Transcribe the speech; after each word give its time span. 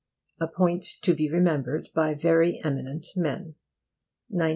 A 0.39 0.47
POINT 0.47 0.83
TO 1.03 1.13
BE 1.13 1.29
REMEMBERED 1.29 1.89
BY 1.93 2.15
VERY 2.15 2.59
EMINENT 2.63 3.05
MEN 3.17 3.53
1918. 4.29 4.49